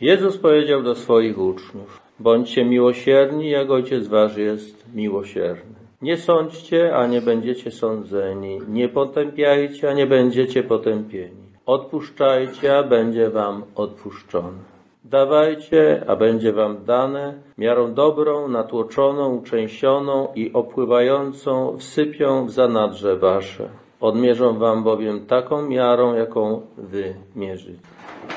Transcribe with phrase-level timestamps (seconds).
[0.00, 5.74] Jezus powiedział do swoich uczniów: Bądźcie miłosierni, jak Ojciec Wasz jest miłosierny.
[6.02, 8.58] Nie sądźcie, a nie będziecie sądzeni.
[8.68, 11.46] Nie potępiajcie, a nie będziecie potępieni.
[11.66, 14.58] Odpuszczajcie, a będzie wam odpuszczone.
[15.04, 23.68] Dawajcie, a będzie wam dane, miarą dobrą, natłoczoną, uczęsioną i opływającą wsypią w zanadrze wasze.
[24.00, 27.78] Odmierzą wam bowiem taką miarą, jaką wy mierzycie.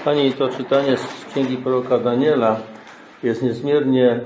[0.05, 2.59] Pani, to czytanie z księgi proroka Daniela
[3.23, 4.21] jest niezmiernie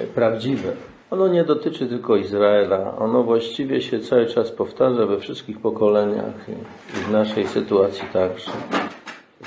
[0.00, 0.72] e, prawdziwe.
[1.10, 6.48] Ono nie dotyczy tylko Izraela, ono właściwie się cały czas powtarza we wszystkich pokoleniach
[6.94, 8.50] i w naszej sytuacji także.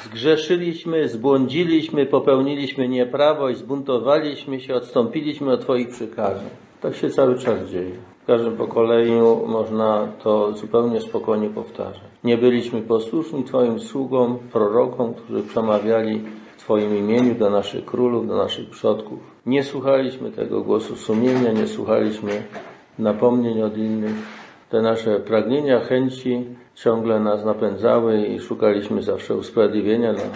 [0.03, 6.49] Zgrzeszyliśmy, zbłądziliśmy, popełniliśmy nieprawo i zbuntowaliśmy się, odstąpiliśmy od Twoich przykazań.
[6.81, 8.12] Tak się cały czas dzieje.
[8.23, 12.01] W każdym pokoleniu można to zupełnie spokojnie powtarzać.
[12.23, 16.21] Nie byliśmy posłuszni Twoim sługom, prorokom, którzy przemawiali
[16.57, 19.19] w Twoim imieniu do naszych królów, do naszych przodków.
[19.45, 22.43] Nie słuchaliśmy tego głosu sumienia, nie słuchaliśmy
[22.99, 24.15] napomnień od innych.
[24.69, 26.45] Te nasze pragnienia, chęci
[26.75, 30.29] ciągle nas napędzały i szukaliśmy zawsze usprawiedliwienia dla,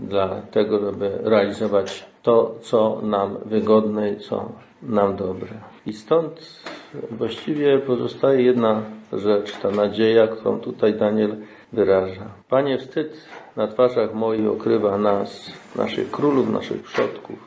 [0.00, 4.48] dla tego, żeby realizować to, co nam wygodne i co
[4.82, 5.50] nam dobre.
[5.86, 6.62] I stąd
[7.10, 11.36] właściwie pozostaje jedna rzecz, ta nadzieja, którą tutaj Daniel
[11.72, 12.26] wyraża.
[12.48, 17.38] Panie, wstyd na twarzach moich okrywa nas, naszych królów, naszych przodków,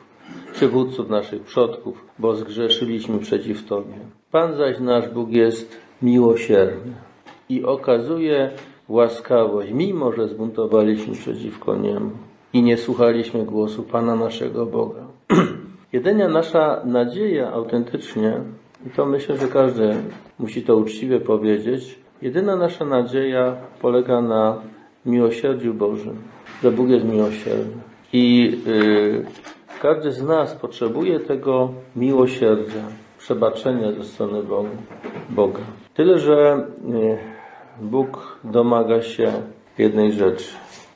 [0.52, 3.94] przywódców naszych przodków, bo zgrzeszyliśmy przeciw Tobie.
[4.30, 6.92] Pan zaś nasz Bóg jest miłosierny
[7.48, 8.50] i okazuje
[8.88, 12.10] łaskawość, mimo że zbuntowaliśmy przeciwko Niemu
[12.52, 15.00] i nie słuchaliśmy głosu Pana naszego Boga.
[15.92, 18.40] Jedyna nasza nadzieja autentycznie,
[18.86, 19.94] i to myślę, że każdy
[20.38, 24.60] musi to uczciwie powiedzieć, jedyna nasza nadzieja polega na
[25.06, 26.16] miłosierdziu Bożym,
[26.62, 27.72] że Bóg jest miłosierny.
[28.12, 29.24] I yy,
[29.82, 32.82] każdy z nas potrzebuje tego miłosierdzia,
[33.18, 34.42] przebaczenia ze strony
[35.30, 35.60] Boga.
[35.94, 37.18] Tyle, że yy,
[37.80, 39.32] Bóg domaga się
[39.78, 40.52] jednej rzeczy,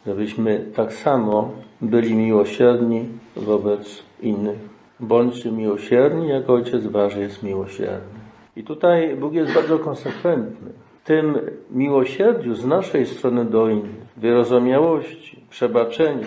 [0.06, 4.77] żebyśmy tak samo byli miłosierni wobec innych.
[5.00, 8.18] Bądźcie miłosierni, jak Ojciec Wasz jest miłosierny.
[8.56, 10.70] I tutaj Bóg jest bardzo konsekwentny.
[11.02, 11.38] W tym
[11.70, 16.26] miłosierdziu z naszej strony do innych, wyrozumiałości, przebaczeniu,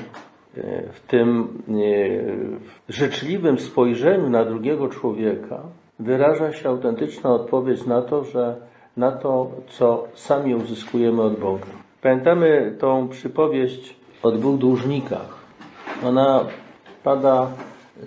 [0.94, 1.48] w tym
[2.90, 5.62] życzliwym spojrzeniu na drugiego człowieka
[6.00, 8.56] wyraża się autentyczna odpowiedź na to, że
[8.98, 11.66] na to, co sami uzyskujemy od Boga.
[12.02, 15.36] Pamiętamy tą przypowieść o dwóch dłużnikach.
[16.04, 16.46] Ona
[17.04, 17.48] pada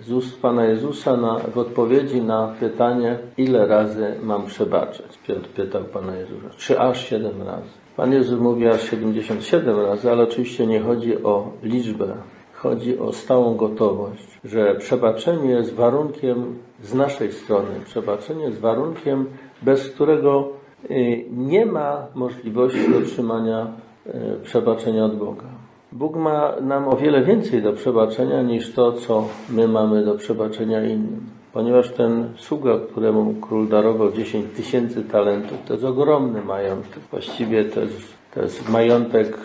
[0.01, 5.19] z ust Pana Jezusa na, w odpowiedzi na pytanie, ile razy mam przebaczać.
[5.27, 6.49] Piotr pytał Pana Jezusa.
[6.57, 7.69] Czy aż siedem razy?
[7.95, 12.15] Pan Jezus mówi aż 77 razy, ale oczywiście nie chodzi o liczbę.
[12.53, 17.79] Chodzi o stałą gotowość, że przebaczenie jest warunkiem z naszej strony.
[17.85, 19.25] Przebaczenie jest warunkiem,
[19.61, 20.49] bez którego
[20.91, 23.67] y, nie ma możliwości otrzymania
[24.07, 24.11] y,
[24.43, 25.54] przebaczenia od Boga.
[25.95, 30.85] Bóg ma nam o wiele więcej do przebaczenia niż to, co my mamy do przebaczenia
[30.85, 31.21] innym.
[31.53, 36.99] Ponieważ ten sługa, któremu król darował 10 tysięcy talentów, to jest ogromny majątek.
[37.11, 39.37] Właściwie to jest, to jest majątek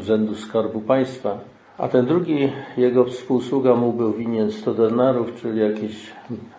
[0.00, 1.38] rzędu skarbu państwa.
[1.78, 6.12] A ten drugi, jego współsługa mu był winien 100 denarów, czyli jakieś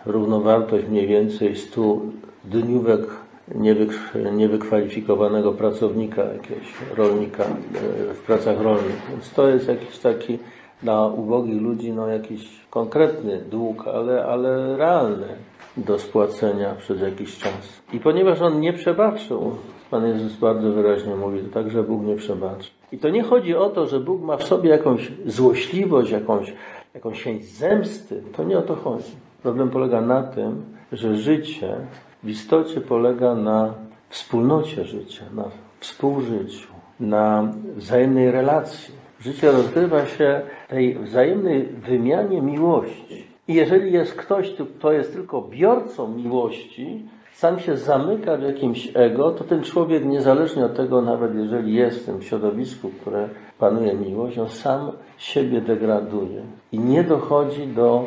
[0.06, 1.98] równowartość mniej więcej 100
[2.44, 3.00] dniówek
[4.32, 9.02] niewykwalifikowanego pracownika, jakiegoś rolnika e, w pracach rolnych.
[9.10, 10.38] Więc to jest jakiś taki
[10.82, 15.26] dla ubogich ludzi no jakiś konkretny dług, ale, ale realny
[15.76, 17.82] do spłacenia przez jakiś czas.
[17.92, 19.56] I ponieważ on nie przebaczył,
[19.90, 22.70] Pan Jezus bardzo wyraźnie mówi, to także Bóg nie przebaczy.
[22.92, 26.52] I to nie chodzi o to, że Bóg ma w sobie jakąś złośliwość, jakąś,
[26.94, 28.22] jakąś chęć zemsty.
[28.36, 29.12] To nie o to chodzi.
[29.42, 31.76] Problem polega na tym, że życie
[32.26, 33.74] w istocie polega na
[34.08, 35.44] wspólnocie życia, na
[35.80, 36.68] współżyciu,
[37.00, 38.94] na wzajemnej relacji.
[39.20, 43.26] Życie rozgrywa się tej wzajemnej wymianie miłości.
[43.48, 49.30] I jeżeli jest ktoś, kto jest tylko biorcą miłości, sam się zamyka w jakimś ego,
[49.30, 53.28] to ten człowiek, niezależnie od tego, nawet jeżeli jest w tym środowisku, które
[53.58, 56.42] panuje miłość, on sam siebie degraduje
[56.72, 58.04] i nie dochodzi do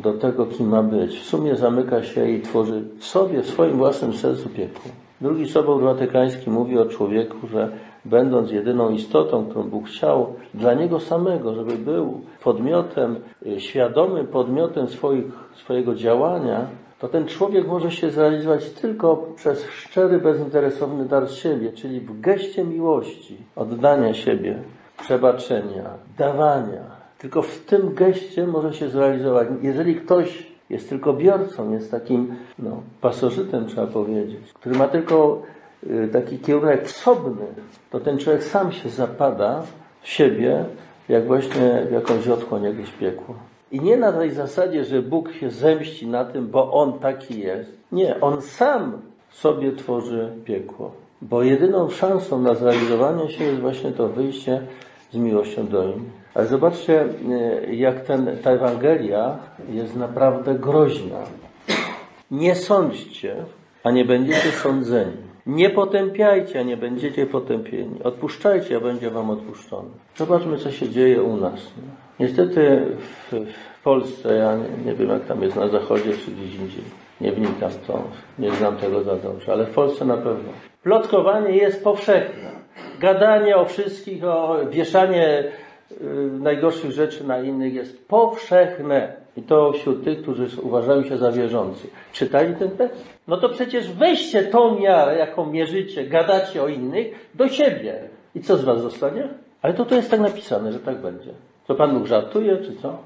[0.00, 1.18] do tego, kim ma być.
[1.18, 4.90] W sumie zamyka się i tworzy w sobie, w swoim własnym sercu piekło.
[5.20, 7.68] Drugi Sobor Watykański mówi o człowieku, że
[8.04, 13.16] będąc jedyną istotą, którą Bóg chciał dla niego samego, żeby był podmiotem,
[13.46, 15.24] y, świadomym podmiotem swoich,
[15.54, 16.66] swojego działania,
[16.98, 22.64] to ten człowiek może się zrealizować tylko przez szczery, bezinteresowny dar siebie, czyli w geście
[22.64, 24.58] miłości, oddania siebie,
[24.98, 25.84] przebaczenia,
[26.18, 29.48] dawania, Tylko w tym geście może się zrealizować.
[29.62, 35.42] Jeżeli ktoś jest tylko biorcą, jest takim no, pasożytem, trzeba powiedzieć, który ma tylko
[35.86, 37.46] y, taki kierunek wsobny,
[37.90, 39.62] to ten człowiek sam się zapada
[40.02, 40.64] w siebie,
[41.08, 43.34] jak właśnie w jakąś otchłań, jakieś piekło.
[43.72, 47.72] I nie na tej zasadzie, że Bóg się zemści na tym, bo On taki jest.
[47.92, 48.92] Nie, On sam
[49.30, 50.92] sobie tworzy piekło.
[51.22, 54.60] Bo jedyną szansą na zrealizowanie się jest właśnie to wyjście
[55.12, 56.20] z miłością do innych.
[56.34, 59.38] Ale zobaczcie, e, jak ten, ta Ewangelia
[59.72, 61.18] jest naprawdę groźna.
[62.30, 63.36] Nie sądźcie,
[63.84, 65.16] a nie będziecie sądzeni.
[65.46, 68.02] Nie potępiajcie, a nie będziecie potępieni.
[68.02, 69.88] Odpuszczajcie, a będzie wam odpuszczone.
[70.16, 71.60] Zobaczmy, co się dzieje u nas.
[72.20, 73.34] Niestety w,
[73.80, 76.84] w Polsce, ja nie, nie, wiem jak tam jest na zachodzie czy gdzieś indziej.
[77.20, 78.02] Nie wnikam w to,
[78.38, 80.52] nie znam tego za dobrze, ale w Polsce na pewno.
[80.82, 82.50] Plotkowanie jest powszechne.
[83.00, 85.44] Gadanie o wszystkich, o wieszanie
[85.92, 86.04] y,
[86.40, 89.12] najgorszych rzeczy na innych jest powszechne.
[89.36, 91.90] I to wśród tych, którzy uważają się za wierzących.
[92.12, 93.04] Czytali ten tekst?
[93.28, 97.98] No to przecież weźcie tą miarę, jaką mierzycie, gadacie o innych, do siebie.
[98.34, 99.28] I co z was zostanie?
[99.62, 101.30] Ale to tu jest tak napisane, że tak będzie.
[101.66, 102.98] To Pan Bóg żartuje, czy co?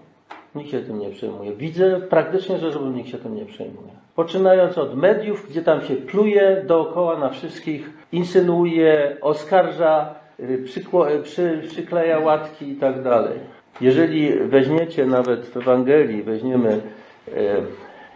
[0.55, 1.53] Nikt się tym nie przejmuje.
[1.53, 3.89] Widzę praktycznie, że nikt się tym nie przejmuje.
[4.15, 10.15] Poczynając od mediów, gdzie tam się pluje dookoła na wszystkich, insynuuje, oskarża,
[10.65, 13.39] przykło, przy, przykleja łatki i tak dalej.
[13.81, 17.41] Jeżeli weźmiecie nawet w Ewangelii, weźmiemy e,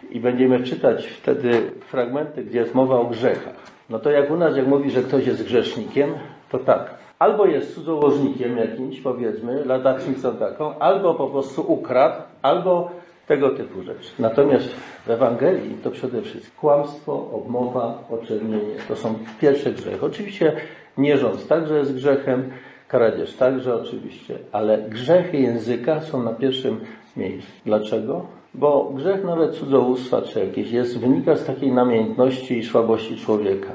[0.09, 3.55] i będziemy czytać wtedy fragmenty, gdzie jest mowa o grzechach,
[3.89, 6.09] no to jak u nas, jak mówi, że ktoś jest grzesznikiem,
[6.49, 6.99] to tak.
[7.19, 12.91] Albo jest cudzołożnikiem jakimś, powiedzmy, ladacznicą taką, albo po prostu ukradł, albo
[13.27, 14.11] tego typu rzeczy.
[14.19, 14.69] Natomiast
[15.05, 18.75] w Ewangelii to przede wszystkim kłamstwo, obmowa, oczernienie.
[18.87, 20.05] To są pierwsze grzechy.
[20.05, 20.53] Oczywiście
[20.97, 22.51] nierząd także jest grzechem,
[22.87, 26.79] kradzież także oczywiście, ale grzechy języka są na pierwszym
[27.17, 27.51] miejscu.
[27.65, 28.25] Dlaczego?
[28.53, 33.71] Bo grzech nawet cudzołóstwa czy jakieś jest, wynika z takiej namiętności i słabości człowieka.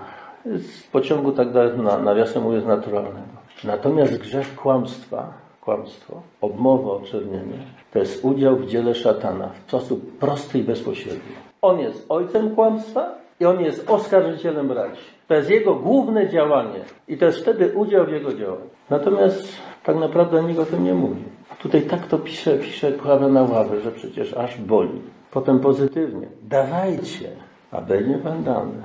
[0.47, 3.35] Z pociągu tak na, nawiasem mówiąc naturalnego.
[3.65, 7.59] Natomiast grzech kłamstwa, kłamstwo, obmowa, oczernienie,
[7.93, 11.33] to jest udział w dziele szatana w sposób prosty i bezpośredni.
[11.63, 15.03] On jest ojcem kłamstwa i on jest oskarżycielem braci.
[15.29, 18.69] To jest jego główne działanie i to jest wtedy udział w jego działaniu.
[18.91, 19.49] Natomiast
[19.85, 21.23] tak naprawdę nikt o tym nie mówi.
[21.59, 25.01] Tutaj tak to pisze, pisze kławę na ławę, że przecież aż boli.
[25.31, 26.27] Potem pozytywnie.
[26.43, 27.31] Dawajcie,
[27.71, 28.83] a będzie wam dane.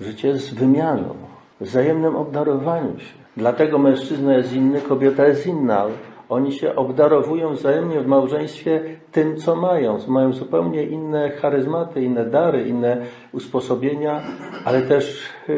[0.00, 1.14] Życie jest wymianą,
[1.60, 3.14] wzajemnym obdarowaniu się.
[3.36, 5.86] Dlatego mężczyzna jest inny, kobieta jest inna.
[6.30, 8.80] Oni się obdarowują wzajemnie w małżeństwie
[9.12, 9.98] tym, co mają.
[10.08, 12.96] Mają zupełnie inne charyzmaty, inne dary, inne
[13.32, 14.20] usposobienia,
[14.64, 15.54] ale też yy,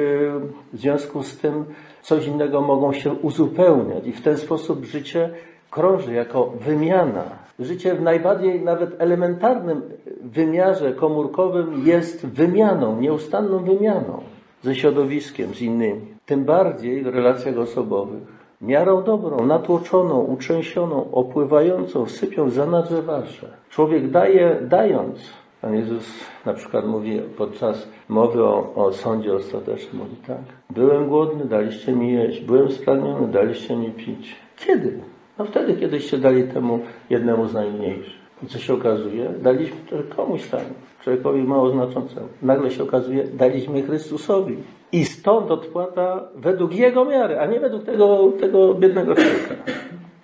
[0.72, 1.64] w związku z tym
[2.02, 4.06] coś innego mogą się uzupełniać.
[4.06, 5.30] I w ten sposób życie
[5.70, 7.24] krąży jako wymiana.
[7.58, 9.82] Życie w najbardziej nawet elementarnym
[10.22, 14.22] wymiarze komórkowym jest wymianą, nieustanną wymianą
[14.62, 16.00] ze środowiskiem, z innymi.
[16.26, 18.41] Tym bardziej w relacjach osobowych.
[18.62, 23.48] Miarą dobrą, natłoczoną, utrzęsioną, opływającą, sypią za nasze wasze.
[23.70, 25.18] Człowiek daje, dając.
[25.60, 26.04] Pan Jezus
[26.46, 30.42] na przykład mówi podczas mowy o, o sądzie ostatecznym, mówi tak.
[30.70, 32.40] Byłem głodny, daliście mi jeść.
[32.40, 34.36] Byłem spragniony, daliście mi pić.
[34.56, 35.00] Kiedy?
[35.38, 36.80] No wtedy, kiedyście dali temu
[37.10, 38.21] jednemu z najmniejszych.
[38.42, 39.28] I co się okazuje?
[39.42, 40.60] Daliśmy to komuś tam,
[41.04, 42.28] człowiekowi mało znaczącemu.
[42.42, 44.56] Nagle się okazuje, daliśmy Chrystusowi.
[44.92, 49.54] I stąd odpłata według Jego miary, a nie według tego, tego biednego człowieka.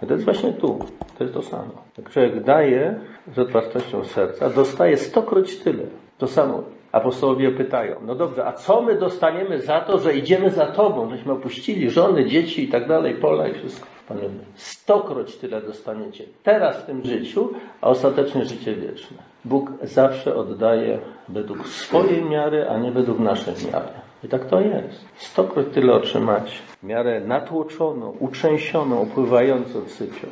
[0.06, 0.78] To jest właśnie tu.
[1.18, 1.72] To jest to samo.
[1.98, 3.00] Jak człowiek daje
[3.34, 5.84] z otwartością serca, dostaje stokroć tyle.
[6.18, 6.62] To samo.
[6.92, 11.32] Apostołowie pytają, no dobrze, a co my dostaniemy za to, że idziemy za Tobą, żeśmy
[11.32, 13.86] opuścili żony, dzieci i tak dalej, pola i wszystko.
[14.10, 17.50] Mówi, stokroć tyle dostaniecie teraz w tym życiu,
[17.80, 19.16] a ostatecznie życie wieczne.
[19.44, 20.98] Bóg zawsze oddaje
[21.28, 23.88] według swojej miary, a nie według naszej miary.
[24.24, 25.04] I tak to jest.
[25.16, 26.54] Stokroć tyle otrzymacie.
[26.82, 30.28] Miarę natłoczoną, utrzęsioną, opływającą sypią.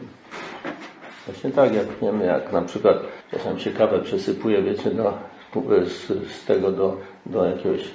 [1.27, 2.97] Właśnie tak, jak wiemy, jak na przykład
[3.31, 5.13] czasem się kawę przesypuje, wiecie, do,
[5.85, 7.91] z, z tego do, do jakiegoś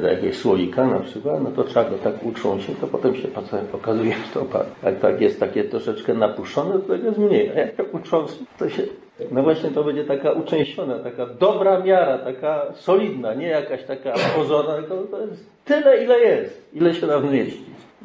[0.00, 3.28] do jakiegoś słoika na przykład, no to trzeba go tak utrząść, to potem się
[3.72, 7.50] okazuje, że to jak tak jest takie troszeczkę napuszczone, to jest mniej.
[7.50, 8.82] A jak tak utrząsł, to się
[9.30, 14.74] no właśnie to będzie taka uczęściona, taka dobra miara, taka solidna, nie jakaś taka pozorna,
[14.74, 17.62] tylko to jest tyle, ile jest, ile się da wmieścić.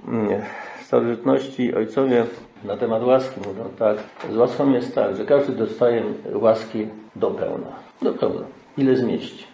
[0.07, 0.41] Nie.
[0.81, 2.25] Starożytności ojcowie
[2.63, 3.97] na temat łaski mówią tak,
[4.31, 7.67] z łaską jest tak, że każdy dostaje łaski do pełna.
[8.01, 8.45] Do pełna.
[8.77, 9.45] Ile zmieści.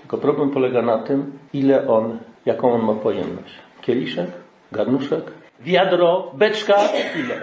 [0.00, 3.54] Tylko problem polega na tym, ile on, jaką on ma pojemność.
[3.80, 4.30] Kieliszek,
[4.72, 5.24] garnuszek,
[5.60, 6.76] wiadro, beczka,
[7.24, 7.34] ile.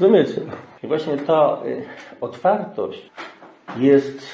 [0.00, 0.40] Rozumiecie?
[0.82, 1.84] I właśnie ta y,
[2.20, 3.10] otwartość
[3.78, 4.26] jest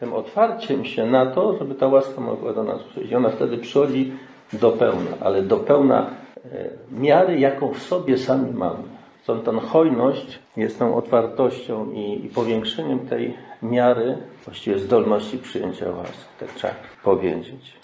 [0.00, 3.10] tym otwarciem się na to, żeby ta łaska mogła do nas przyjść.
[3.12, 4.12] I ona wtedy przychodzi
[4.52, 6.10] do pełna, ale do pełna
[6.44, 8.89] y, miary, jaką w sobie sami mamy.
[9.30, 16.24] Stąd ta hojność jest tą otwartością i, i powiększeniem tej miary, właściwie zdolności przyjęcia łaski,
[16.40, 17.80] tak trzeba powiedzieć.